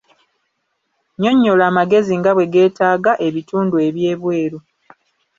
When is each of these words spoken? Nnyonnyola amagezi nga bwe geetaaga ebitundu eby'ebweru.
Nnyonnyola 1.13 1.63
amagezi 1.71 2.13
nga 2.19 2.31
bwe 2.33 2.49
geetaaga 2.53 3.11
ebitundu 3.27 3.75
eby'ebweru. 3.87 4.57